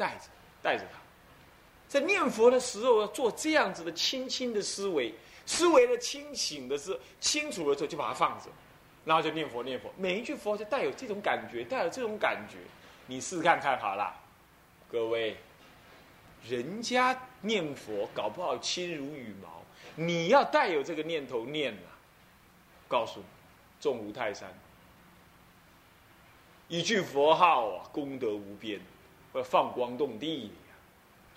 [0.00, 0.24] 带着
[0.62, 0.98] 带着他，
[1.86, 5.12] 在念佛的时候要做这样子的轻轻的思维，
[5.44, 8.46] 思维的清醒的是清楚了之后就把它放着，
[9.04, 12.56] 然后就念佛念佛，每一句佛就带有这种感觉，带有这种感觉，
[13.06, 14.16] 你试试看看好了，
[14.90, 15.36] 各位，
[16.48, 19.62] 人家念佛搞不好轻如羽毛，
[19.96, 21.92] 你要带有这个念头念啊，
[22.88, 23.26] 告诉你，
[23.78, 24.48] 重如泰山。
[26.68, 28.80] 一句佛号啊，功德无边，
[29.44, 30.50] 放光动地呀！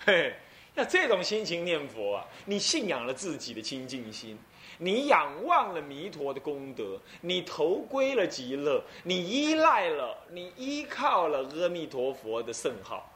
[0.04, 0.34] 嘿，
[0.74, 4.38] 要这种心情念佛啊，你信仰了自己的清净心，
[4.78, 13.08] 你仰望了弥陀的功德，你投归了极乐，你依赖了，你依靠了阿弥陀佛的圣号，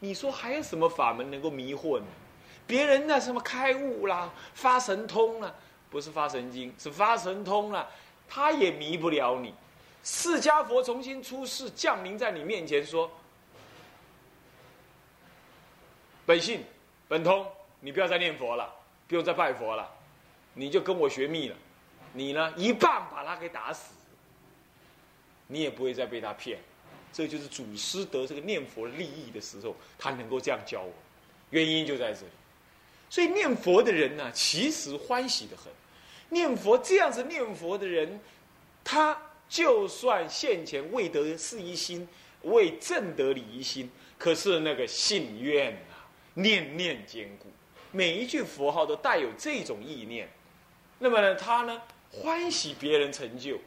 [0.00, 2.04] 你说还有什么法门能够迷惑你？
[2.66, 5.54] 别人那什么开悟啦、发神通啦，
[5.88, 7.88] 不是发神经，是发神通啦，
[8.28, 9.54] 他也迷不了你。
[10.04, 13.10] 释迦佛重新出世，降临在你面前，说
[16.28, 16.62] ：“本性
[17.08, 17.50] 本通，
[17.80, 18.70] 你不要再念佛了，
[19.06, 19.90] 不用再拜佛了，
[20.52, 21.56] 你就跟我学密了。
[22.12, 23.94] 你呢，一棒把他给打死，
[25.46, 26.58] 你也不会再被他骗。
[27.14, 30.92] 这就是祖师得这个念佛利益的时候，他能够这样教我。
[31.48, 32.32] 原因就在这里。
[33.08, 35.72] 所以念佛的人呢，其实欢喜的很。
[36.28, 38.20] 念佛这样子念佛的人，
[38.84, 42.06] 他。”就算现前未得是一心，
[42.42, 45.74] 未正得理一心，可是那个信愿，
[46.40, 47.46] 念念坚固，
[47.90, 50.28] 每一句佛号都带有这种意念。
[50.98, 53.58] 那么呢，他呢欢喜别人成就，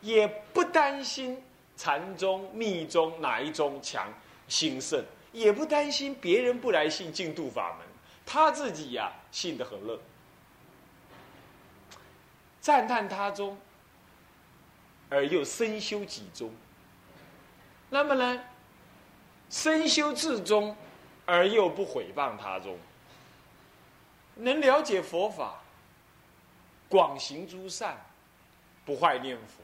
[0.00, 1.42] 也不担心
[1.76, 4.12] 禅宗、密宗哪一宗强
[4.48, 7.86] 兴盛，也不担心别人不来信净土法门，
[8.24, 10.00] 他自己呀信得很乐，
[12.60, 13.56] 赞叹他中。
[15.08, 16.50] 而又深修己中，
[17.90, 18.42] 那么呢，
[19.48, 20.76] 深修至中，
[21.26, 22.78] 而又不毁谤他中，
[24.36, 25.60] 能了解佛法，
[26.88, 27.96] 广行诸善，
[28.84, 29.62] 不坏念佛，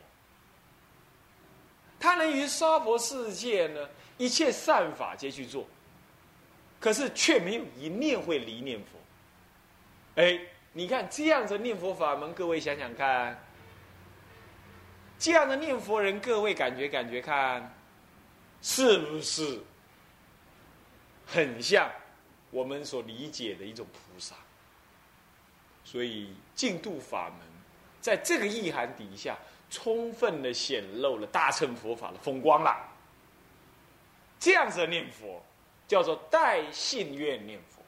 [1.99, 5.65] 他能于娑婆世界呢，一切善法皆去做，
[6.81, 10.21] 可是却没有一念会离念佛。
[10.21, 10.39] 哎，
[10.73, 13.41] 你看这样子念佛法门，各位想想看。
[15.19, 17.73] 这样的念佛人，各位感觉感觉看，
[18.61, 19.61] 是不是
[21.27, 21.91] 很像
[22.51, 24.35] 我们所理解的一种菩萨？
[25.85, 27.39] 所以净度法门
[28.01, 29.37] 在这个意涵底下，
[29.71, 32.89] 充分的显露了大乘佛法的风光了。
[34.39, 35.43] 这样子的念佛
[35.89, 37.83] 叫做带信愿念佛。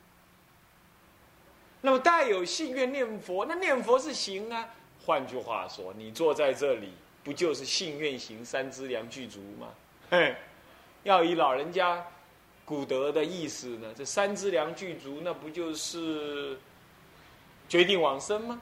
[1.81, 4.69] 那么带有信愿念佛，那念佛是行啊。
[5.05, 6.93] 换句话说，你坐在这里。
[7.25, 9.73] 不就是信愿行三资粮具足吗？
[10.11, 10.37] 嘿，
[11.05, 12.07] 要以老人家
[12.65, 16.59] 古德的意思呢，这三资粮具足，那不就是
[17.69, 18.61] 决定往生吗？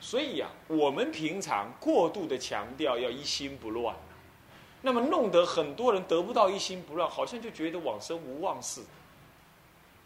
[0.00, 3.94] 所以呀，我们平常过度的强调要一心不乱，
[4.80, 8.86] 那么弄得很多人得不到一心不乱，好像就觉得往生无望似的。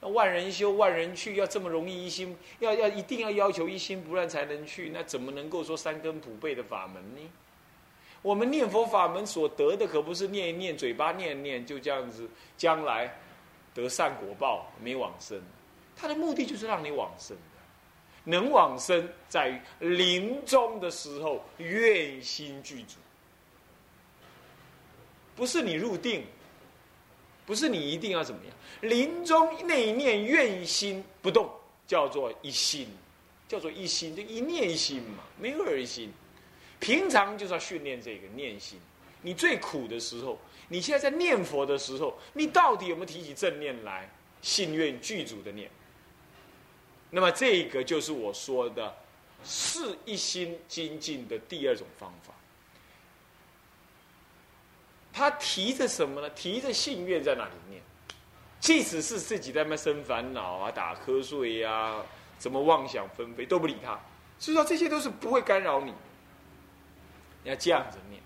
[0.00, 7.20] 那万人修，万人去，要这么容易一心，要要一定要要求一心不乱才能去，那怎么能够说三根普被的法门呢？
[8.24, 12.26] 我们念佛法门所得的可不是念一念，嘴巴念一念就这样子，
[12.56, 13.20] 将来
[13.74, 15.38] 得善果报没往生，
[15.94, 22.96] 他的目的就是让你往生的，能往生在于临终的时候愿心具足，
[25.36, 26.24] 不是你入定。
[27.46, 31.46] 不是你一定要怎么样，临终那一念愿心不动，
[31.86, 32.88] 叫做一心，
[33.46, 36.10] 叫做一心，就一念心嘛，没有二心。
[36.84, 38.78] 平常就是要训练这个念心。
[39.22, 44.06] 你最苦的时候，你现在在念佛的时候，你到底有没有提起正念来，
[44.42, 45.70] 信愿具足的念？
[47.08, 48.94] 那么这个就是我说的，
[49.46, 52.34] 是一心精进的第二种方法。
[55.10, 56.28] 他提着什么呢？
[56.30, 57.80] 提着信愿在那里念，
[58.60, 62.02] 即使是自己在那生烦恼啊、打瞌睡呀、
[62.36, 63.98] 怎么妄想纷飞，都不理他。
[64.38, 65.94] 所以说这些都是不会干扰你。
[67.44, 68.20] 要这样子念，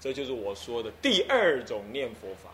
[0.00, 2.50] 这就是我说的第二种念佛法。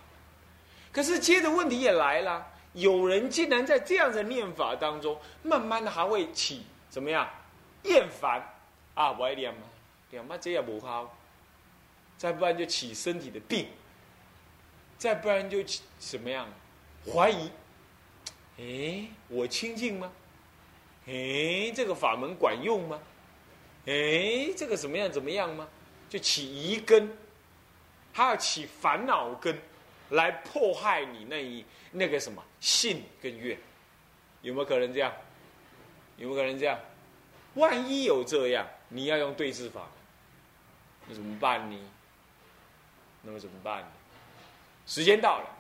[0.91, 7.29] 可是接着问题也来了，有人竟然在这样的念法当中，慢慢的还会起怎么样
[7.85, 8.43] 厌烦
[8.95, 9.13] 啊？
[9.13, 9.61] 不爱念吗？
[10.11, 11.15] 念嘛这也不好。
[12.17, 13.69] 再不然就起身体的病，
[14.99, 16.49] 再不然就起什么样
[17.07, 17.51] 怀疑？
[18.59, 20.11] 哎，我清净吗？
[21.07, 22.99] 哎，这个法门管用吗？
[23.87, 25.69] 哎，这个怎么样怎么样吗？
[26.09, 27.11] 就起疑根，
[28.13, 29.59] 还要起烦恼根，
[30.11, 33.59] 来迫害你那一那个什么信跟愿，
[34.43, 35.13] 有没有可能这样？
[36.17, 36.79] 有没有可能这样？
[37.55, 39.89] 万一有这样，你要用对治法，
[41.07, 41.79] 那怎么办呢？
[43.23, 43.89] 那么怎么办呢？
[44.87, 45.57] 时间到了，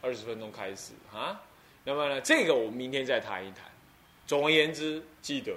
[0.00, 1.40] 二十分钟开始啊。
[1.84, 3.64] 那么呢，这个我们明天再谈一谈。
[4.26, 5.54] 总而言之，记得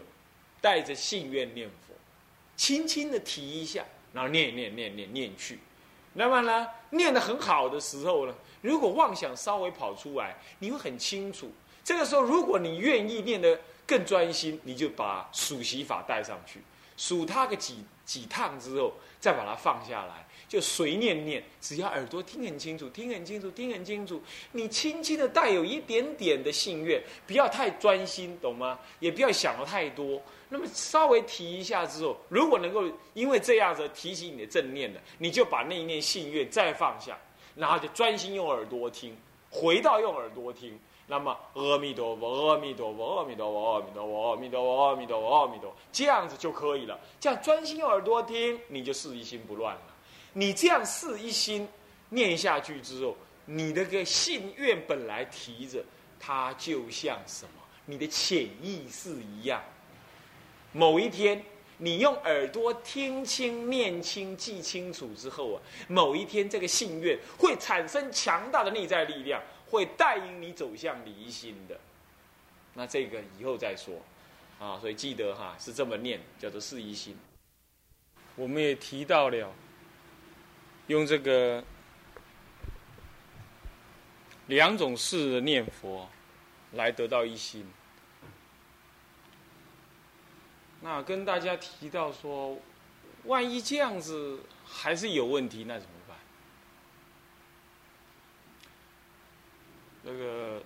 [0.61, 1.93] 带着信愿念佛，
[2.55, 5.59] 轻轻的提一下，然后念念念念念去。
[6.13, 11.51] 那么呢，念得很好的时候呢，如果妄想稍微跑出来，你会很清楚。
[11.83, 16.61] 这个时候，如果你愿意念得更专心，你就把数息法带上去，
[16.97, 20.26] 数它个几几趟之后，再把它放下来。
[20.47, 24.21] 就随念念，只要耳朵听很清楚，听很清楚，听很清楚。
[24.53, 28.79] 你轻轻的带有一点点的信愿，不要太专心，懂吗？
[28.99, 30.21] 也不要想的太多。
[30.49, 32.83] 那么稍微提一下之后，如果能够
[33.13, 37.17] 因为这样子提起你的正念了，你就把那一念信愿再放下，
[37.55, 39.13] 然后就专心用耳朵听，
[39.49, 40.79] 回到用耳朵听。
[41.09, 46.99] 那么阿弥陀佛，阿弥陀佛，阿弥陀佛，阿弥陀佛，阿弥陀佛，阿弥陀佛，阿弥陀佛，这样子就可以了。
[47.19, 49.81] 这样专心用耳朵听，你就事一心不乱了。
[50.37, 51.67] 你这样试一心
[52.09, 55.83] 念下去之后，你的个信愿本来提着，
[56.19, 57.63] 它就像什么？
[57.87, 59.59] 你的潜意识一样。
[60.73, 61.43] 某一天，
[61.79, 71.75] 你用耳朵听清、念清、记清楚之后啊，某一天这个信愿会产生强大的内在力量，会带领你走向离心的。
[72.75, 73.95] 那这个以后再说
[74.59, 77.17] 啊，所以记得哈，是这么念，叫做四一心。
[78.35, 79.51] 我们也提到了。
[80.87, 81.63] 用这个
[84.47, 86.09] 两种式的念佛
[86.71, 87.65] 来得到一心。
[90.79, 92.57] 那跟大家提到说，
[93.25, 96.17] 万一这样子还是有问题，那怎么办？
[100.03, 100.63] 那个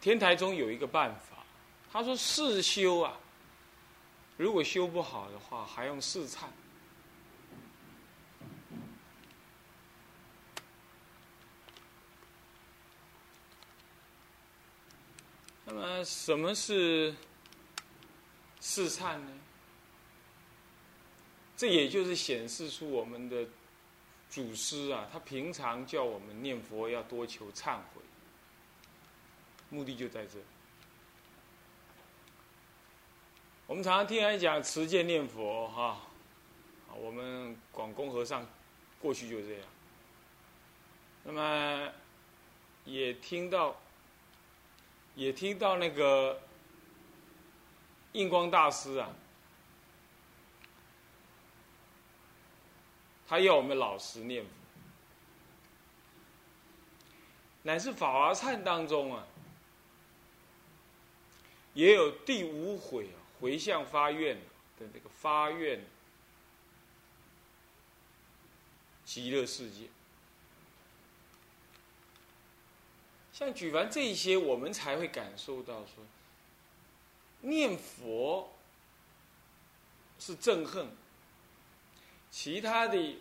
[0.00, 1.44] 天台中有一个办法，
[1.92, 3.16] 他说世修啊。
[4.36, 6.44] 如果修不好的话，还用试忏。
[15.64, 17.14] 那么，什么是
[18.60, 19.32] 试忏呢？
[21.56, 23.48] 这也就是显示出我们的
[24.28, 28.02] 祖师啊，他平常叫我们念佛要多求忏悔，
[29.70, 30.38] 目的就在这。
[33.66, 36.00] 我们常常听人讲持戒念佛，哈，
[36.94, 38.46] 我们广公和尚
[39.00, 39.62] 过去就这样。
[41.24, 41.92] 那么
[42.84, 43.76] 也听到，
[45.16, 46.40] 也听到那个
[48.12, 49.10] 印光大师啊，
[53.26, 54.50] 他要我们老实念佛，
[57.64, 59.26] 乃至法华忏当中啊，
[61.74, 63.25] 也有第五悔啊。
[63.40, 64.36] 回向发愿
[64.78, 65.84] 的这个发愿
[69.04, 69.88] 极乐世界，
[73.32, 76.04] 像举凡这一些，我们才会感受到说，
[77.40, 78.52] 念佛
[80.18, 80.88] 是憎恨，
[82.30, 83.16] 其他的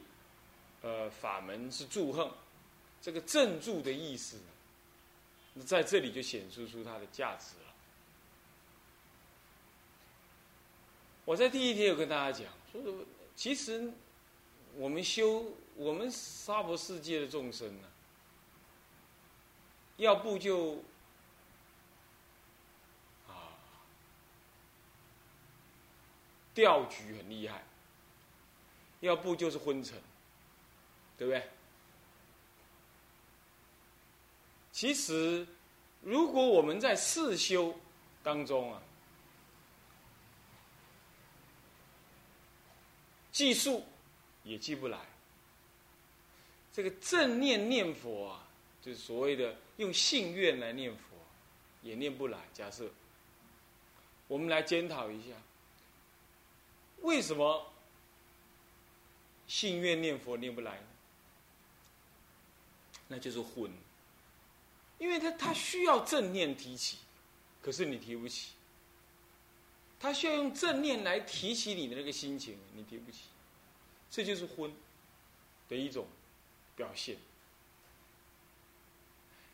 [0.81, 2.31] 呃法门是祝恨，
[3.01, 4.39] 这个正助的意思，
[5.53, 7.55] 那在这里就显示出它的价值。
[11.25, 12.81] 我在第一天有跟大家讲，说
[13.35, 13.91] 其实
[14.75, 15.43] 我们修
[15.75, 17.87] 我们娑婆世界的众生呢，
[19.97, 20.83] 要不就
[23.27, 23.57] 啊
[26.53, 27.63] 钓局很厉害，
[28.99, 29.99] 要不就是昏沉，
[31.17, 31.49] 对不对？
[34.71, 35.47] 其实
[36.03, 37.73] 如果我们在四修
[38.21, 38.79] 当中啊。
[43.35, 43.83] 计数
[44.45, 44.97] 也记不来，
[46.71, 48.47] 这个正念念佛啊，
[48.81, 51.17] 就是所谓的用信愿来念佛，
[51.81, 52.39] 也念不来。
[52.53, 52.89] 假设
[54.29, 55.35] 我们来检讨一下，
[57.01, 57.73] 为什么
[59.47, 60.87] 信愿念佛念不来呢？
[63.09, 63.69] 那就是昏，
[64.97, 66.99] 因为他他需要正念提起，
[67.61, 68.51] 可是你提不起。
[69.99, 73.21] 他需要用正念来提起你的那个心情，你提不起，
[74.11, 74.71] 这就是昏
[75.67, 76.05] 的一种
[76.75, 77.17] 表现。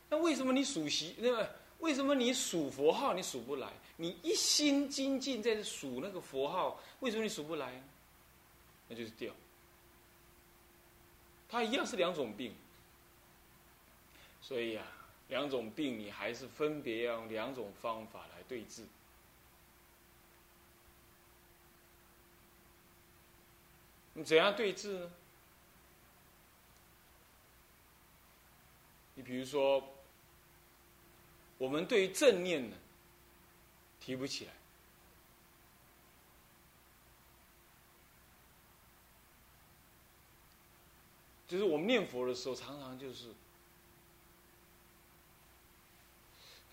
[0.10, 1.56] 那为什么你数习那个？
[1.80, 3.68] 为什么你数佛号你数不来？
[3.98, 7.82] 你一心精进在数那个佛号，为什么你数不来？
[8.88, 9.34] 那就是掉。
[11.50, 12.54] 它一样是两种病。
[14.44, 14.86] 所以啊，
[15.30, 18.84] 两种病你还是分别要用两种方法来对治。
[24.14, 25.12] 你怎样对治呢？
[29.16, 29.84] 你比如说，
[31.58, 32.76] 我们对于正念呢，
[34.00, 34.54] 提不起来，
[41.48, 43.34] 就是我们念佛的时候，常常就是，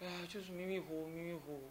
[0.00, 1.70] 哎呀，就是迷迷糊糊，迷迷糊糊。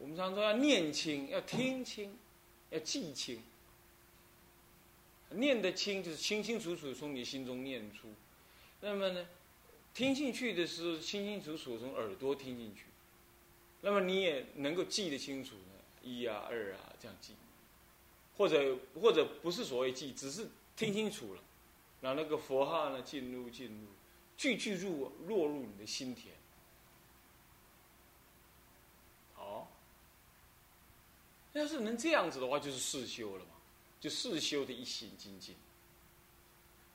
[0.00, 2.18] 我们常说要念清，要听清。
[2.70, 3.42] 要记清，
[5.30, 8.08] 念得清就是清清楚楚从你心中念出，
[8.80, 9.26] 那么呢，
[9.92, 12.84] 听进去的时候清清楚楚从耳朵听进去，
[13.80, 15.72] 那么你也能够记得清楚呢，
[16.02, 17.34] 一啊二啊这样记，
[18.36, 21.42] 或者或者不是所谓记，只是听清楚了，
[22.00, 23.86] 让那个佛号呢进入进入，
[24.36, 26.39] 句句入落入你的心田。
[31.60, 33.50] 要是能这样子的话，就是世修了嘛，
[34.00, 35.54] 就世修的一心精进。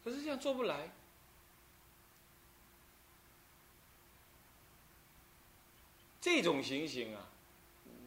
[0.04, 0.92] 可是这样做不来，
[6.20, 7.30] 这种情形啊，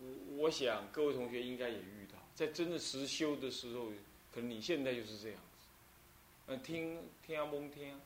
[0.03, 3.87] 我我想各位同学应该也遇到，在真的实修的时候，
[4.35, 5.67] 可能你现在就是这样子，
[6.49, 8.00] 嗯，听听啊蒙听，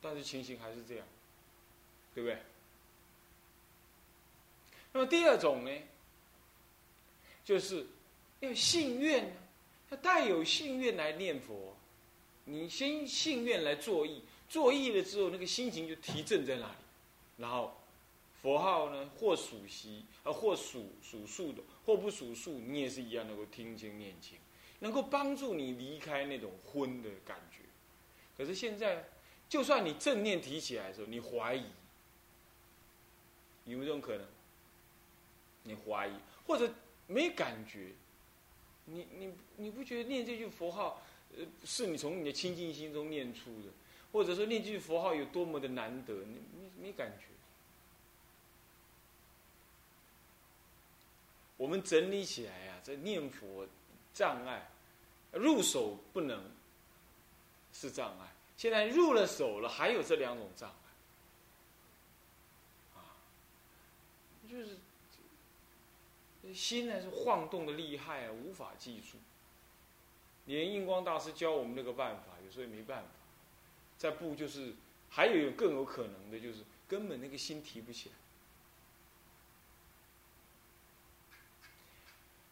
[0.00, 1.06] 但是情形还是这样，
[2.14, 2.38] 对不对？
[4.92, 5.70] 那么第二种呢？
[7.44, 7.86] 就是
[8.40, 9.36] 要信愿，
[9.90, 11.76] 要带有信愿来念佛。
[12.44, 16.74] 你先信愿来作意，作意了之后，那个心情就提振在那里。
[17.36, 17.76] 然后
[18.40, 24.38] 佛号呢，或属习，啊，或属属数的，或不属数，你也是一样能够听经念经，
[24.80, 27.58] 能够帮助你离开那种昏的感觉。
[28.36, 29.04] 可是现在，
[29.48, 31.64] 就算你正念提起来的时候，你怀疑，
[33.66, 34.26] 有没有这种可能？
[35.64, 36.12] 你怀疑，
[36.46, 36.72] 或者？
[37.12, 37.92] 没感觉，
[38.86, 41.00] 你你你不觉得念这句佛号，
[41.36, 43.68] 呃，是你从你的清净心中念出的，
[44.10, 46.40] 或者说念这句佛号有多么的难得，你
[46.80, 47.26] 没没感觉？
[51.56, 53.66] 我们整理起来呀，这念佛
[54.12, 54.68] 障碍，
[55.30, 56.42] 入手不能
[57.72, 58.26] 是障碍，
[58.56, 60.74] 现在入了手了，还有这两种障碍，
[63.00, 63.14] 啊，
[64.50, 64.76] 就是。
[66.54, 69.18] 心呢是晃动的厉害啊，无法记住。
[70.46, 73.08] 连印光大师教我们那个办法，有时候也没办法。
[73.96, 74.74] 再不就是，
[75.10, 78.14] 还有更有可能的，就是根本那个心提不起来。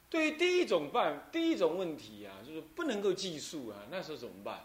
[0.08, 4.64] 对于第一种办，第一种问题啊，就是不能够计数啊，那时候怎么办？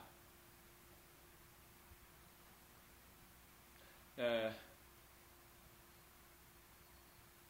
[4.17, 4.53] 呃，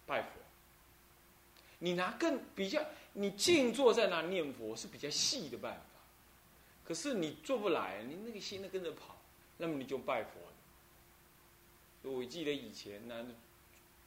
[0.05, 0.34] 拜佛。
[1.85, 5.99] 你拿更比较，你静坐在那念佛是比较细的办法，
[6.83, 9.21] 可是你做不来，你那个心呢跟着跑，
[9.57, 10.31] 那么你就拜佛。
[12.09, 13.27] 我记得以前呢，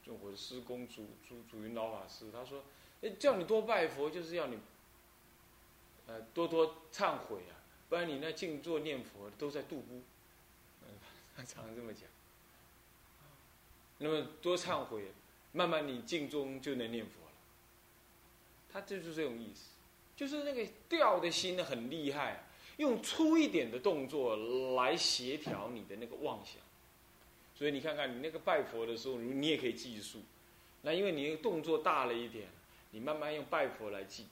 [0.05, 2.65] 就我的师公祖祖祖云老法师，他说
[3.01, 4.59] ：“哎，叫你多拜佛，就是要你，
[6.09, 7.55] 呃，多多忏悔啊，
[7.89, 10.03] 不然你那静坐念佛都在度孤。”
[10.83, 10.89] 嗯，
[11.37, 12.03] 他常常这么讲。
[13.99, 15.13] 那么多忏悔，
[15.53, 17.28] 慢慢你静中就能念佛。
[18.73, 19.71] 他就是这种意思，
[20.17, 22.45] 就是那个调的心呢很厉害，
[22.77, 24.37] 用粗一点的动作
[24.75, 26.57] 来协调你的那个妄想。
[27.55, 30.21] 所以你看看你那个拜佛的时候，你也可以计数。
[30.83, 32.47] 那因为你动作大了一点，
[32.93, 34.27] 你慢慢用拜佛来记。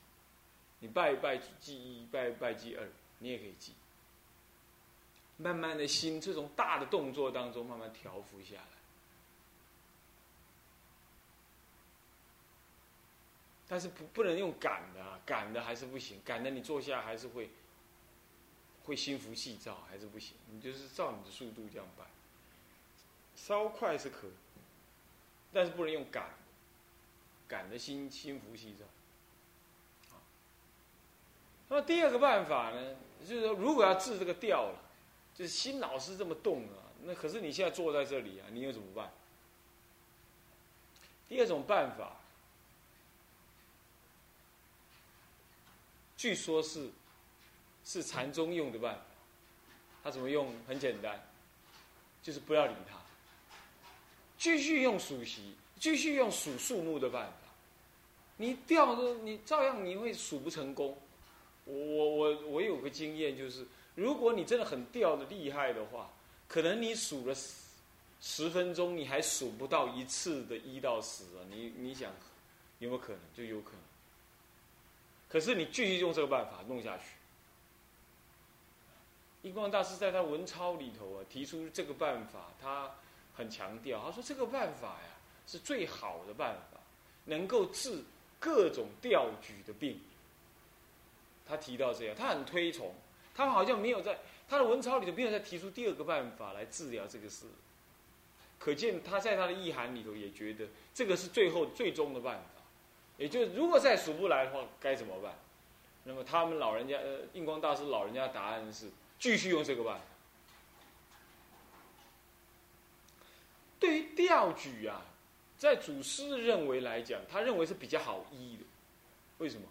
[0.78, 2.86] 你拜一拜记一，拜一拜记二，
[3.18, 3.72] 你也可以记。
[5.38, 8.75] 慢慢的心，这种大的动作当中慢慢调伏下来。
[13.68, 17.50] 但是不不能用赶的，啊赶的还是不行，赶的你坐下还是会，
[18.84, 20.36] 会心浮气躁，还是不行。
[20.52, 22.06] 你就是照你的速度这样办，
[23.34, 24.28] 稍快是可，
[25.52, 26.30] 但是不能用赶，
[27.48, 28.84] 赶的心心浮气躁。
[31.68, 32.94] 那么第二个办法呢，
[33.26, 34.78] 就是说如果要治这个调了，
[35.34, 39.10] 就是心老是这么动啊，那可是你现在坐在这里啊，你又怎么办？
[41.28, 42.20] 第二种办法。
[46.26, 46.90] 据说是，
[47.84, 49.00] 是禅宗用的办法。
[50.02, 50.52] 他怎么用？
[50.66, 51.24] 很简单，
[52.20, 52.98] 就是不要理他，
[54.36, 57.36] 继续用数息，继续用数数目的办法。
[58.38, 60.98] 你掉的，你照样你会数不成功。
[61.64, 63.64] 我我我有个经验，就是
[63.94, 66.10] 如果你真的很掉的厉害的话，
[66.48, 67.52] 可能你数了十
[68.20, 71.46] 十分钟，你还数不到一次的一到十啊！
[71.48, 72.12] 你你想
[72.80, 73.20] 有没有可能？
[73.32, 73.80] 就有可能。
[75.28, 77.04] 可是你继续用这个办法弄下去。
[79.42, 82.90] 印光大师在他文钞里头啊，提出这个办法，他
[83.34, 85.10] 很强调，他说这个办法呀
[85.46, 86.80] 是最好的办法，
[87.26, 88.02] 能够治
[88.40, 90.00] 各种吊举的病。
[91.46, 92.92] 他提到这样，他很推崇，
[93.34, 94.18] 他好像没有在
[94.48, 97.46] 他的文钞里头没有再提出第二个办法来治疗这个事。
[98.58, 102.55] 可见他在他的意涵里头也觉得这个是最后最终的办法。
[103.16, 105.34] 也就如果再数不来的话，该怎么办？
[106.04, 110.04] 那么他们老人家呃，印光大师老人家的答案是继续用这个办法。
[113.78, 115.02] 对于吊举啊，
[115.58, 118.64] 在祖师认为来讲，他认为是比较好医的。
[119.38, 119.66] 为什么？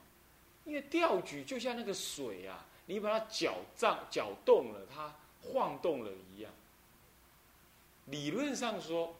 [0.65, 6.51] 因为吊举就像那个水啊，你把它搅胀、搅动了，它晃动了一样。
[8.05, 9.15] 理论上说，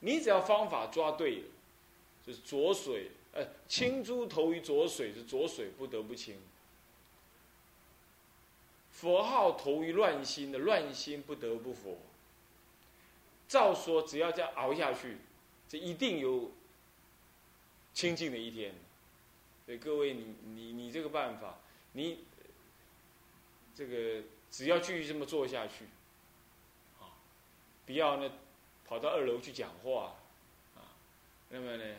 [0.00, 1.44] 你只要方法抓对了，
[2.26, 6.36] 就是浊水，呃，清珠投于浊水是浊水不得不清；
[8.90, 11.98] 佛号投于乱心的乱心不得不佛。
[13.46, 15.18] 照说只要这样熬下去，
[15.68, 16.50] 这一定有
[17.94, 18.74] 清净的一天。
[19.64, 21.58] 所以各位，你你你这个办法，
[21.92, 22.24] 你
[23.74, 25.84] 这个只要继续这么做下去，
[26.98, 27.14] 啊，
[27.84, 28.32] 不要呢
[28.84, 30.16] 跑到二楼去讲话，
[30.74, 30.90] 啊，
[31.50, 31.96] 那么呢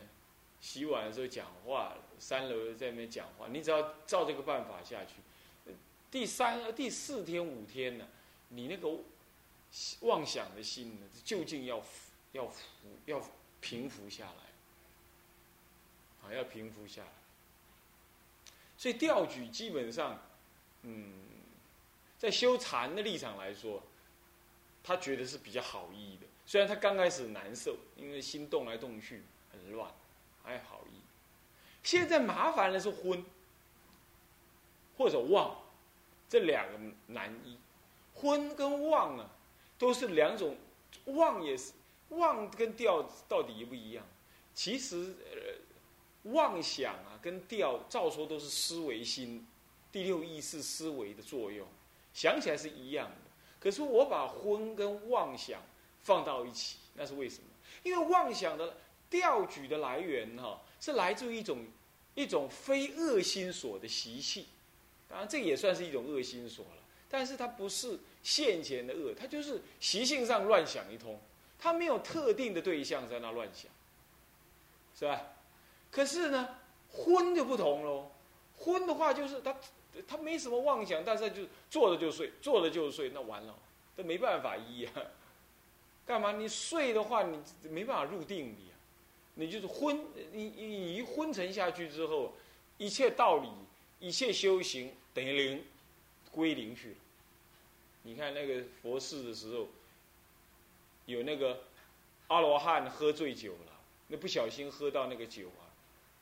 [0.60, 5.74] 洗碗的时候讲话，三楼在那边讲话，你只要照这个办法下去，
[6.10, 8.06] 第三、第四天、五天呢，
[8.48, 8.88] 你那个
[10.00, 11.82] 妄想的心呢，究竟要
[12.32, 12.50] 要
[13.06, 13.22] 要
[13.60, 17.08] 平伏下来，啊，要平伏下来。
[18.76, 20.20] 所以吊举基本上，
[20.82, 21.12] 嗯，
[22.16, 23.82] 在修禅的立场来说，
[24.82, 26.26] 他觉得是比较好医的。
[26.46, 29.92] 虽然他刚开始难受，因为心动来动去很乱，
[30.48, 31.00] 还好医。
[31.82, 33.24] 现在麻烦的是昏
[34.96, 35.56] 或者妄
[36.28, 37.58] 这两个难医。
[38.14, 39.30] 昏跟妄啊，
[39.78, 40.56] 都是两种，
[41.04, 41.72] 妄也是
[42.08, 44.04] 妄跟调到底一不一样？
[44.54, 45.68] 其实呃。
[46.24, 49.46] 妄想啊，跟调照说都是思维心，
[49.90, 51.66] 第六意识思维的作用，
[52.12, 53.16] 想起来是一样的。
[53.60, 55.62] 可是我把昏跟妄想
[56.02, 57.44] 放到一起，那是为什么？
[57.84, 58.76] 因为妄想的
[59.10, 61.64] 调举的来源哈，是来自于一种
[62.14, 64.46] 一种非恶心所的习气。
[65.08, 66.82] 当然，这也算是一种恶心所了。
[67.10, 71.18] 但是它不是现前的恶，它就是习性上乱想一通，
[71.58, 73.70] 它没有特定的对象在那乱想，
[74.94, 75.22] 是吧？
[75.90, 76.56] 可是呢，
[76.92, 78.10] 昏就不同喽。
[78.58, 79.56] 昏的话就是他，
[80.06, 83.54] 他没什么妄想，但是就坐着就睡，坐着就睡，那完了，
[83.96, 84.92] 这没办法医啊。
[86.04, 86.32] 干嘛？
[86.32, 87.40] 你睡的话，你
[87.70, 88.74] 没办法入定里啊。
[89.40, 89.96] 你就是昏，
[90.32, 92.34] 你你一昏沉下去之后，
[92.76, 93.48] 一切道理、
[94.00, 95.64] 一切修行等于零，
[96.32, 96.96] 归零去了。
[98.02, 99.68] 你看那个佛事的时候，
[101.06, 101.62] 有那个
[102.26, 103.72] 阿罗汉喝醉酒了，
[104.08, 105.70] 那不小心喝到那个酒啊。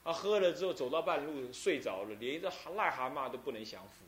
[0.04, 4.04] 他喝了之后，走到半路睡着了，连一只癞蛤蟆都不能降服。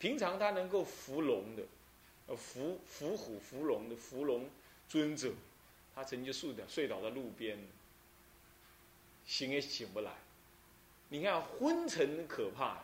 [0.00, 1.62] 平常他能够伏龙的，
[2.26, 4.50] 呃，伏伏虎伏龙的伏龙
[4.88, 5.30] 尊者，
[5.94, 7.56] 他曾经睡倒睡倒在路边，
[9.28, 10.10] 醒也醒不来。
[11.10, 12.78] 你看昏沉可怕，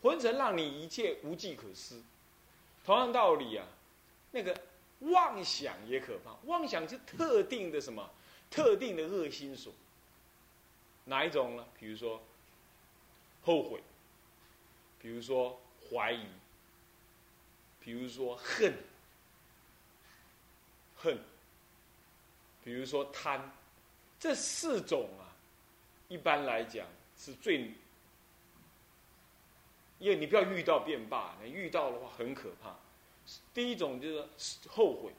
[0.00, 2.00] 昏沉让你一切无计可施。
[2.84, 3.66] 同样道理啊，
[4.30, 4.56] 那个
[5.00, 8.08] 妄想也可怕，妄想是特定的什么，
[8.48, 9.72] 特定的恶心所。
[11.04, 11.66] 哪一种呢？
[11.78, 12.22] 比如说
[13.42, 13.80] 后悔，
[15.00, 16.26] 比如说怀疑，
[17.80, 18.74] 比如说恨，
[20.96, 21.18] 恨，
[22.64, 23.52] 比如说贪，
[24.18, 25.25] 这四种啊，
[26.08, 27.72] 一般来讲是最，
[29.98, 32.76] 因为你不要遇到便罢，你遇到的话很可怕。
[33.52, 34.28] 第一种就是
[34.68, 35.12] 后悔，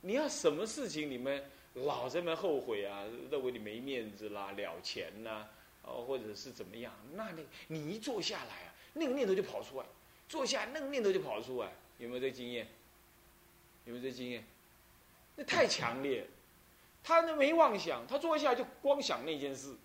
[0.00, 1.44] 你要什么事情你们？
[1.74, 5.46] 老这么后悔啊，认为你没面子啦，了钱呐，
[5.82, 6.92] 哦，或者是怎么样？
[7.14, 9.86] 那你你一坐下来啊，那个念头就跑出来，
[10.28, 12.66] 坐下那个念头就跑出来，有没有这经验？
[13.84, 14.44] 有没有这经验？
[15.36, 16.26] 那太强烈，
[17.04, 19.76] 他那没妄想，他坐下来就光想那件事，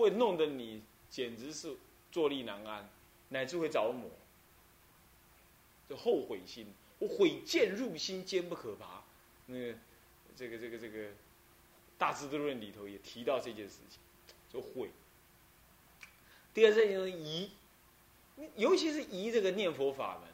[0.00, 1.76] 会弄得你简直是
[2.10, 2.88] 坐立难安，
[3.28, 4.10] 乃至会着魔。
[5.88, 6.66] 就后悔心，
[6.98, 9.04] 我悔见入心，坚不可拔。
[9.46, 9.74] 那个。
[10.36, 10.98] 这个这个这个
[11.98, 13.98] 《大智度论》里头也提到这件事情，
[14.50, 14.88] 就悔。
[16.54, 17.50] 第二件就是疑，
[18.36, 20.28] 你尤其是疑这个念佛法门，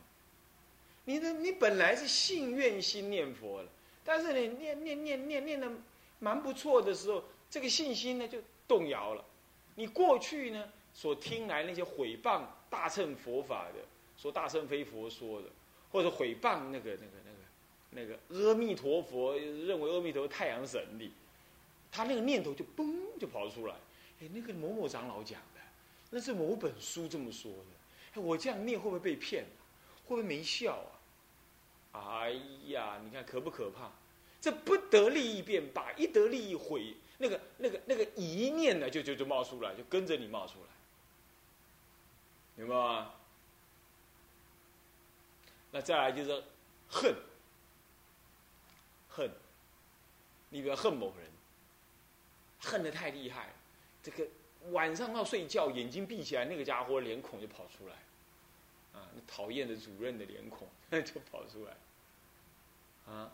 [1.06, 3.68] 你的你本来是信愿心念佛了，
[4.04, 5.68] 但是你念念念念念的
[6.20, 9.24] 蛮不错的时候，这个信心呢就动摇了。
[9.76, 13.78] 你过去呢所听来那些毁谤大乘佛法的，
[14.16, 15.48] 说大乘非佛说的，
[15.92, 17.12] 或者毁谤那个那个
[17.90, 21.10] 那个那个阿弥陀佛，认为阿弥陀太阳神的，
[21.92, 23.74] 他那个念头就嘣就跑出来。
[24.20, 25.60] 哎，那个某某长老讲的，
[26.10, 28.14] 那是某本书这么说的。
[28.14, 29.60] 哎，我这样念会不会被骗啊？
[30.06, 30.82] 会不会没效
[31.92, 32.20] 啊？
[32.22, 32.32] 哎
[32.68, 33.92] 呀，你看可不可怕？
[34.40, 40.68] 这不得利益便罢，一得利益毁那个那个那个一念呢，就就就冒出来，就跟着你冒出来，
[42.56, 43.12] 明白吗？
[45.72, 46.42] 那再来就是
[46.88, 47.14] 恨，
[49.08, 49.30] 恨，
[50.48, 51.26] 你比如恨某人，
[52.60, 53.52] 恨的太厉害。
[54.02, 54.26] 这个
[54.70, 57.94] 晚上要睡觉，眼睛闭起来，那个家伙脸孔就跑出来，
[58.98, 60.68] 啊，讨厌的主任的脸孔
[61.04, 61.76] 就跑出来，
[63.12, 63.32] 啊，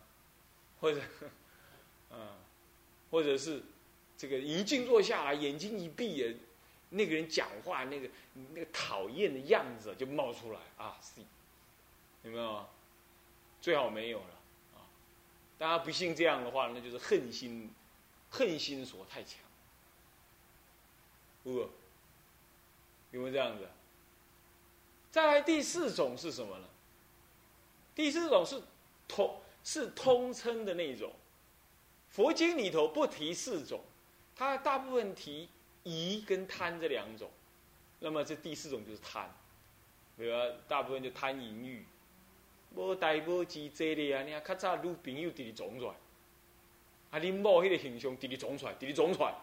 [0.81, 1.01] 或者，
[2.11, 2.35] 啊，
[3.11, 3.61] 或者是
[4.23, 6.33] 这个一静坐下来，眼睛一闭，
[6.91, 8.09] 那个人讲话那个
[8.53, 11.19] 那个讨厌的样子就冒出来啊，是，
[12.23, 12.65] 有没有？
[13.59, 14.39] 最好没有了
[14.75, 14.87] 啊！
[15.57, 17.69] 大家不信这样的话，那就是恨心，
[18.29, 19.41] 恨心所太强。
[21.43, 21.69] 不，
[23.11, 23.67] 有没有这样子？
[25.11, 26.65] 再来第四种是什么呢？
[27.93, 28.61] 第四种是
[29.05, 31.11] 通是通称的那种。
[32.09, 33.83] 佛经里头不提四种，
[34.35, 35.49] 他大部分提
[35.83, 37.29] 疑跟贪这两种。
[37.99, 39.29] 那么这第四种就是贪，
[40.17, 40.33] 比如
[40.67, 41.85] 大部分就贪淫欲，
[42.75, 45.93] 无代无志这里啊，你看较早女朋友直直撞出来，
[47.11, 49.33] 啊，恁某迄个形象直直撞出来，直直撞出来。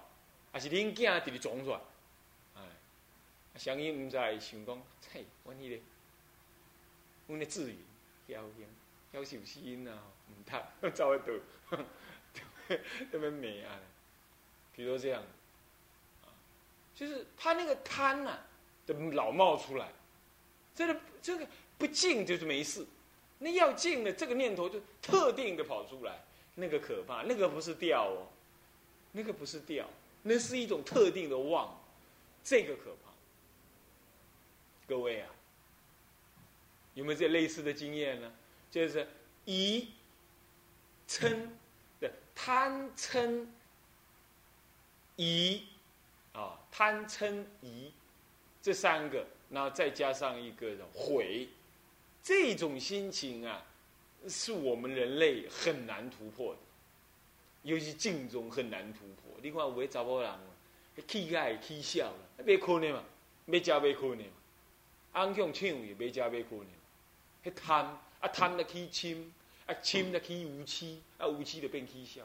[0.52, 1.80] 啊是恁囝直直撞出来，
[2.56, 2.62] 哎，
[3.56, 5.82] 相应毋知想讲，嘿，阮迄个，
[7.28, 7.78] 阮的志云，
[8.28, 8.66] 侥幸，
[9.14, 11.84] 侥幸心啊，毋读， 走去倒，
[13.12, 13.78] 特别美啊。
[14.80, 15.22] 比如这样，
[16.94, 18.38] 就是他那个贪呐，
[18.86, 19.88] 的老冒出来，
[20.74, 22.86] 这个这个不静就是没事，
[23.40, 26.18] 那要静的这个念头就特定的跑出来，
[26.54, 28.26] 那个可怕，那个不是掉哦，
[29.12, 29.86] 那个不是掉。
[30.22, 31.78] 那是一种特定的妄，
[32.42, 33.12] 这个可怕。
[34.88, 35.28] 各位啊，
[36.94, 38.32] 有没有这类似的经验呢？
[38.70, 39.06] 就是
[39.44, 39.90] 疑、
[41.06, 41.48] 嗔
[42.00, 43.46] 的贪嗔
[45.20, 45.66] 疑
[46.32, 47.92] 啊，贪嗔疑
[48.62, 51.46] 这三个，然后再加上一个的悔，
[52.22, 53.62] 这种心情啊，
[54.26, 56.60] 是我们人类很难突破的。
[57.64, 59.38] 尤其静中很难突破。
[59.42, 60.32] 你看有个查某人，
[61.06, 63.04] 气该气笑了，没可能嘛，
[63.44, 64.30] 没加没困的嘛。
[65.12, 66.66] 安强唱也没加没可能。
[67.44, 67.84] 迄贪
[68.20, 69.22] 啊贪的起嗔，
[69.66, 72.22] 啊嗔的起无痴，啊无痴就变起笑。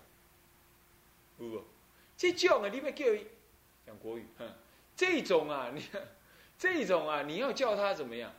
[1.40, 1.64] 有无？
[2.18, 3.26] 这种啊，你要叫伊
[3.86, 4.46] 讲国语，哼，
[4.96, 5.84] 这种啊，你
[6.58, 8.32] 这种啊，你要叫他怎么样？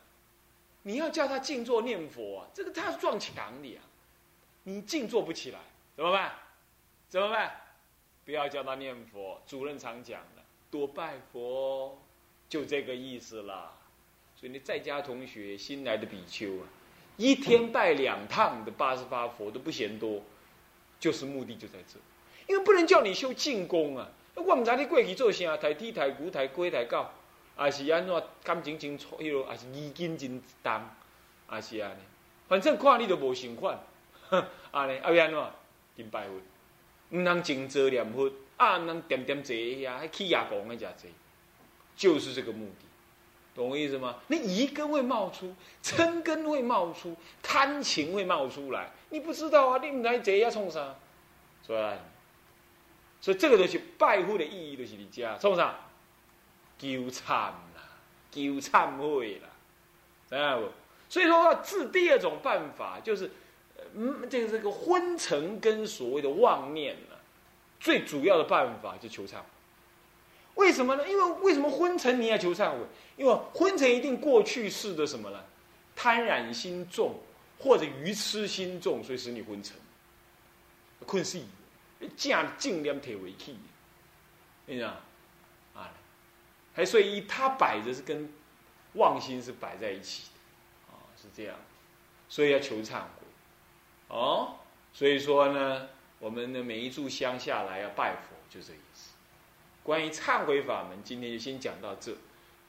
[0.83, 3.83] 你要叫他静坐念佛啊，这个他是撞墙的啊，
[4.63, 5.59] 你静坐不起来，
[5.95, 6.33] 怎么办？
[7.09, 7.61] 怎么办？
[8.25, 9.41] 不要叫他念佛。
[9.47, 12.01] 主任常讲的，多拜佛，
[12.49, 13.73] 就这个意思啦。
[14.35, 16.67] 所以你在家同学新来的比丘啊，
[17.17, 20.23] 一天拜两趟的八十八佛都不嫌多，
[20.99, 21.99] 就是目的就在这。
[22.47, 24.09] 因为不能叫你修静功啊。
[24.35, 27.07] 我唔知你过去做啥，抬梯抬骨抬龟抬狗，
[27.57, 30.83] 还是安怎感情真错，迄落还是衣襟真重，
[31.47, 32.01] 还是安尼。
[32.49, 33.79] 反正看你都无想款，
[34.71, 35.45] 安尼，啊要安怎？
[35.97, 36.35] 金拜佛。
[37.11, 41.09] 唔能静坐念佛，啊，唔能点点坐呀，还起牙讲那家坐，
[41.97, 42.87] 就是这个目的，
[43.55, 44.17] 懂我意思吗？
[44.27, 49.79] 那疑根会冒出，嗔根会冒出，贪情会冒出来，你不知道啊？
[49.83, 50.95] 你唔来坐要，冲啥？
[51.63, 51.95] 所以，
[53.21, 55.77] 所以这个就是拜佛的意义，就是你家冲啥？
[56.79, 57.57] 求忏啦，
[58.31, 59.49] 求忏悔啦，
[60.29, 60.69] 知道不？
[61.09, 63.31] 所以说要治第二种办法，就是。
[63.95, 67.17] 嗯，这个这个昏沉跟所谓的妄念呢，
[67.79, 69.45] 最主要的办法就求忏悔。
[70.57, 71.09] 为什么呢？
[71.09, 72.79] 因为为什么昏沉你要求忏悔？
[73.17, 75.45] 因为昏沉一定过去式的什么呢？
[75.95, 77.19] 贪染心重
[77.59, 79.77] 或者愚痴心重，所以使你昏沉。
[81.07, 81.39] 困死，
[82.17, 83.59] 将尽量提为气，
[84.67, 84.97] 你知道
[85.75, 85.93] 啊？
[86.75, 88.31] 还所以它摆着是跟
[88.95, 91.57] 妄心是摆在一起的，啊，是这样，
[92.29, 93.27] 所以要求忏悔。
[94.09, 94.57] 哦，
[94.93, 99.11] 所以说呢，我们的每一炷香下来要拜佛，就这意思。
[99.83, 102.17] 关于忏悔法门，今天就先讲到这。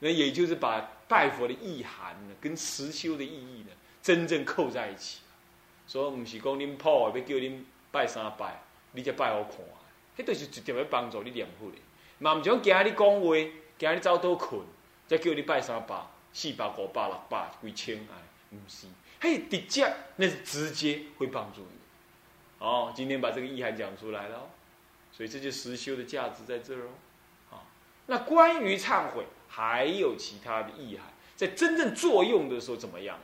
[0.00, 5.20] 那也就是把拜佛的意涵呢，跟实修的意义呢，真正扣在一起。
[5.86, 9.58] 所以，唔是讲恁破要叫恁拜三拜，你才拜好看，
[10.16, 11.76] 迄都是直接要帮助你念佛的。
[12.18, 13.34] 嘛唔像今日讲话，
[13.78, 14.62] 今日走倒困，
[15.06, 16.00] 再叫你拜三百、
[16.32, 18.16] 四百、五百、六百、几千哎，
[18.50, 18.86] 唔是，
[19.20, 21.78] 嘿，直接那是直接会帮助你。
[22.58, 24.50] 哦，今天把这个意涵讲出来了，
[25.12, 26.90] 所以这就实修的价值在这儿哦。
[27.52, 27.62] 啊，
[28.06, 33.18] 那关于忏悔还有其他的意涵，在真正作用的时候怎么样？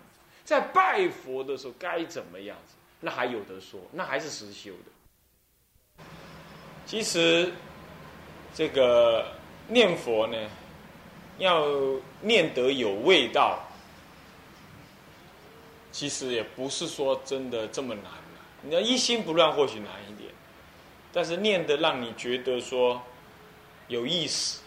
[0.44, 2.74] 在拜佛的时候该怎么样子？
[3.00, 4.92] 那还有得说，那还是实修的。
[6.86, 7.52] 其实，
[8.54, 9.26] 这个
[9.68, 10.36] 念佛呢，
[11.38, 11.66] 要
[12.20, 13.58] 念得有味道，
[15.90, 18.04] 其实也不是说真的这么难
[18.62, 20.30] 你要一心不乱，或许难一点，
[21.12, 23.02] 但是念得让你觉得说
[23.88, 24.60] 有意思，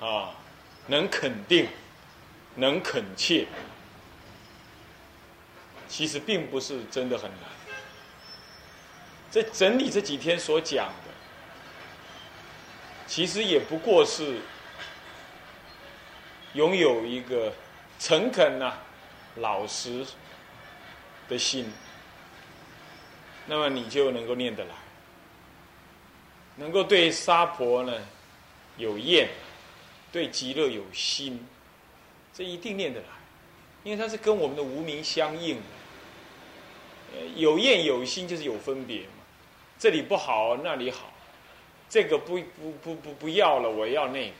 [0.00, 0.30] 啊，
[0.86, 1.66] 能肯定，
[2.54, 3.46] 能恳切。
[5.88, 7.50] 其实并不是真的很难。
[9.30, 10.90] 这整理这几天所讲，
[13.06, 14.38] 其实也不过是
[16.54, 17.52] 拥有一个
[17.98, 18.74] 诚恳呐、
[19.36, 20.04] 老实
[21.28, 21.72] 的心，
[23.46, 24.74] 那么你就能够念得来，
[26.56, 27.92] 能够对沙婆呢
[28.76, 29.28] 有厌，
[30.10, 31.46] 对极乐有心，
[32.34, 33.06] 这一定念得来，
[33.84, 35.60] 因为它是跟我们的无名相应。
[37.34, 39.24] 有厌有心就是有分别嘛，
[39.78, 41.12] 这里不好那里好，
[41.88, 44.34] 这个不不不不不要了，我要那个，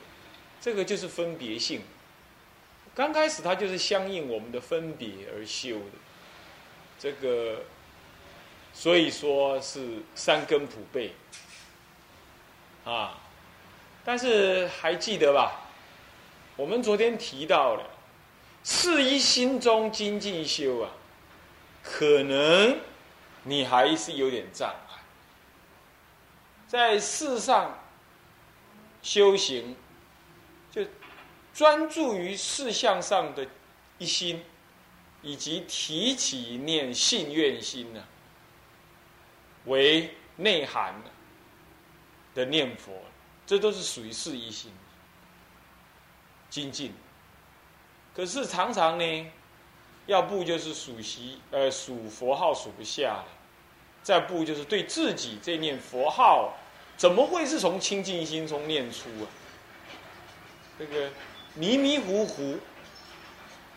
[0.60, 1.82] 这个就是分别性。
[2.94, 5.98] 刚开始它就是相应我们的分别而修的，
[6.98, 7.62] 这个
[8.72, 11.12] 所以说是三根普被
[12.84, 13.18] 啊，
[14.04, 15.68] 但是还记得吧？
[16.56, 17.90] 我们昨天提到了，
[18.62, 20.90] 四一心中精进修啊。
[21.82, 22.78] 可能
[23.44, 24.74] 你还是有点障，
[26.66, 27.78] 在世上
[29.02, 29.76] 修行，
[30.70, 30.84] 就
[31.54, 33.46] 专注于事项上的
[33.98, 34.44] 一心，
[35.22, 38.04] 以及提起念信愿心呢，
[39.66, 40.94] 为内涵
[42.34, 42.92] 的念佛，
[43.46, 44.72] 这都是属于事一心
[46.50, 46.92] 精进。
[48.14, 49.30] 可是常常呢。
[50.06, 53.26] 要不就是数习，呃，数佛号数不下了；
[54.06, 56.54] 再不就是对自己这念佛号，
[56.96, 59.26] 怎么会是从清净心中念出啊？
[60.78, 61.10] 这个
[61.54, 62.56] 迷迷糊糊，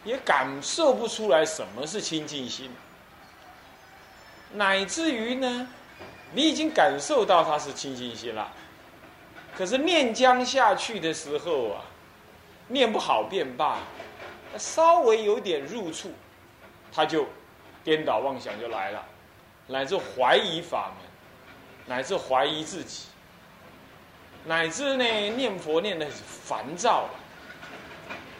[0.04, 2.70] 也感受不出来什么是清净心，
[4.54, 5.68] 乃至于呢，
[6.34, 8.54] 你已经感受到它是清净心了，
[9.58, 11.82] 可是念将下去的时候啊，
[12.68, 13.80] 念不好便罢。
[14.60, 16.12] 稍微有点入处，
[16.92, 17.28] 他就
[17.84, 19.04] 颠倒妄想就来了，
[19.70, 21.08] 乃至怀疑法门，
[21.86, 23.06] 乃至怀疑自己，
[24.44, 27.10] 乃至呢念佛念的烦躁了。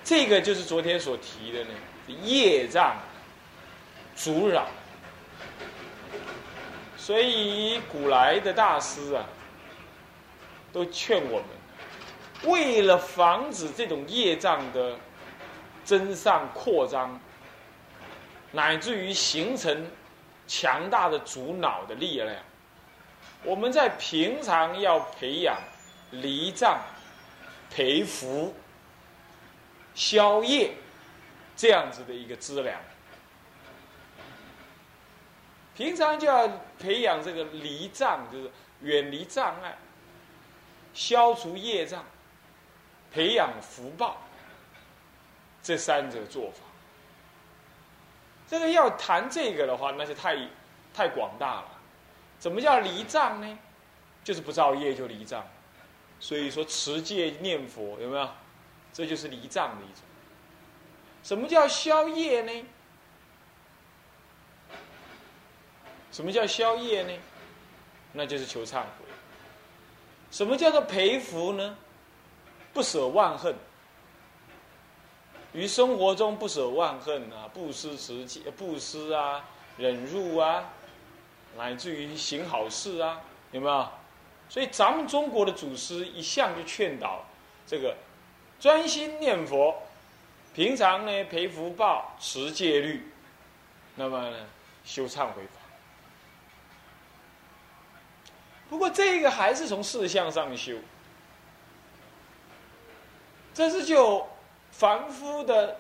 [0.04, 1.70] 这个就是昨天所提的呢
[2.22, 2.98] 业障
[4.16, 4.68] 阻扰。
[6.98, 9.24] 所以古来的大师啊，
[10.74, 14.98] 都劝我们，为了防止这种业障的。
[15.86, 17.20] 增上扩张，
[18.52, 19.88] 乃至于形成
[20.50, 22.36] 强大的主脑的力量。
[23.44, 25.56] 我们在平常要培养
[26.10, 26.82] 离障、
[27.70, 28.56] 培福、
[29.94, 30.74] 消业
[31.56, 32.82] 这样子的一个资粮。
[35.76, 39.78] 平常就要培养这个离障，就是远离障碍，
[40.94, 42.04] 消除业障，
[43.14, 44.18] 培养福报。
[45.62, 46.64] 这三者做法，
[48.50, 50.36] 这个要谈这个的话，那是太
[50.94, 51.68] 太广大了。
[52.40, 53.60] 怎么叫离障呢？
[54.24, 55.46] 就是不造业就离障。
[56.20, 58.30] 所以说持戒念佛有没有？
[58.92, 60.02] 这就是离障的一种。
[61.22, 62.66] 什么叫消业呢？
[66.12, 67.14] 什么叫消业呢？
[68.14, 69.06] 那就是求忏悔。
[70.32, 71.78] 什么叫做培福呢？
[72.74, 73.56] 不舍万恨。
[75.52, 79.44] 于生活中不舍万恨啊，不失持戒，不施啊，
[79.78, 80.70] 忍辱啊，
[81.58, 83.20] 乃至于行好事啊，
[83.52, 83.90] 有没有？
[84.48, 87.26] 所以咱们中国的祖师一向就劝导
[87.66, 87.96] 这个
[88.60, 89.76] 专心念佛，
[90.54, 93.12] 平常呢培福报、持戒律，
[93.96, 94.38] 那么呢
[94.86, 95.60] 修忏悔法。
[98.70, 100.76] 不过这个还是从事相上修，
[103.52, 104.29] 这是就。
[104.72, 105.78] 凡夫的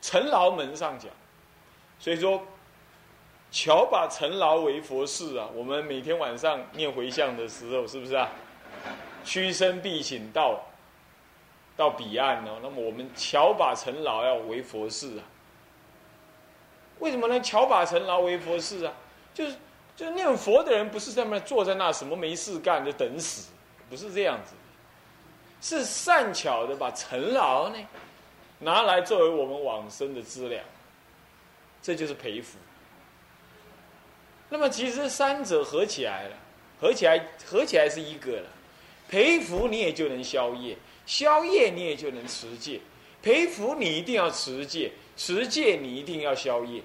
[0.00, 1.10] 尘劳门上讲，
[1.98, 2.42] 所以说，
[3.50, 5.48] 巧把尘劳为佛事啊。
[5.54, 8.28] 我们每天晚上念回向的时候，是不是啊？
[9.24, 10.60] 屈身必请到
[11.76, 12.58] 到彼岸哦。
[12.62, 15.24] 那么我们巧把尘劳要为佛事啊。
[17.00, 17.40] 为什么呢？
[17.40, 18.92] 巧把尘劳为佛事啊，
[19.32, 19.56] 就是
[19.94, 23.50] 就念佛的人不是在那坐在那什么没事干就等死，
[23.88, 24.54] 不是这样子，
[25.60, 27.76] 是善巧的把尘劳呢
[28.60, 30.64] 拿来作为我们往生的资粮，
[31.82, 32.58] 这就是培福。
[34.48, 36.36] 那么其实三者合起来了，
[36.80, 38.48] 合起来合起来是一个了。
[39.08, 42.80] 培福你也就能消业，消业你也就能持戒。
[43.22, 44.92] 培福你一定要持戒。
[45.16, 46.80] 持戒你一定要消业，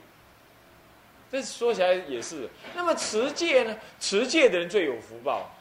[1.31, 2.49] 这说起来也是。
[2.73, 3.77] 那么持戒呢？
[3.99, 5.55] 持戒的人最有福报。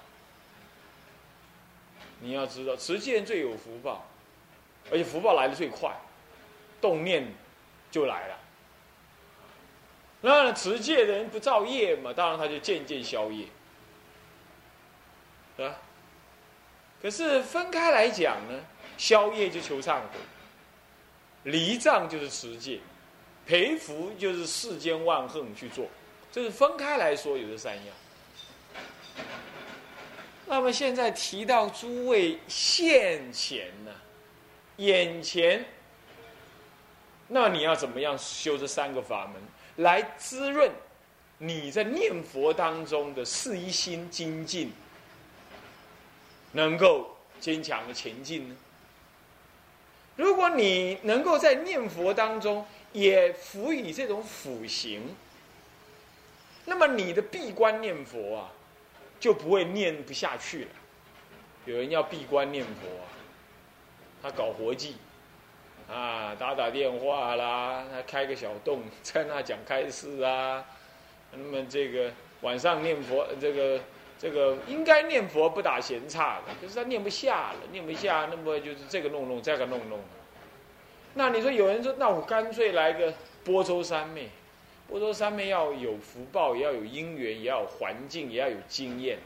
[2.22, 4.06] 你要知道，持戒最有福报，
[4.92, 5.92] 而且福报来的最快，
[6.80, 7.26] 动念
[7.90, 8.38] 就来了。
[10.20, 13.46] 那持戒的人不造业嘛，当然他就渐渐消业，
[15.56, 15.74] 是吧？
[17.02, 18.60] 可是分开来讲呢，
[18.96, 20.20] 消业就求忏悔。
[21.42, 22.78] 离障就是持戒，
[23.44, 25.88] 培福就是世间万恨去做，
[26.30, 27.86] 这是分开来说有这三样。
[30.52, 33.90] 那么现在提到诸位现前呢，
[34.76, 35.64] 眼前，
[37.28, 39.40] 那你要怎么样修这三个法门
[39.76, 40.70] 来滋润
[41.38, 44.70] 你在念佛当中的四一心精进，
[46.52, 48.54] 能够坚强的前进呢？
[50.16, 52.62] 如果你能够在念佛当中
[52.92, 55.16] 也辅以这种辅行，
[56.66, 58.52] 那么你的闭关念佛啊，
[59.22, 60.70] 就不会念不下去了。
[61.66, 62.88] 有人要闭关念佛，
[64.20, 64.96] 他搞活计，
[65.88, 70.64] 啊，打打电话啦，他开个小洞 在那讲开示啊，
[71.30, 73.80] 那么这个晚上念佛这个。
[74.18, 79.98] 这个应该念佛不打闲岔的，可是他念不下了，念不下，那么就是这个弄弄，这个弄弄。
[81.14, 84.28] 那你说有人说，那我干脆来个波州三昧，
[84.92, 89.16] 波州三昧要有福报，也要有因缘，也要有环境，也要有经验。